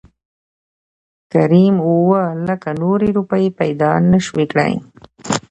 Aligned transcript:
کريم 1.33 1.75
اووه 1.87 2.23
لکه 2.47 2.69
نورې 2.81 3.09
روپۍ 3.17 3.45
پېدا 3.57 3.91
نه 4.11 4.19
شوى 4.25 4.45
کړى. 4.51 4.71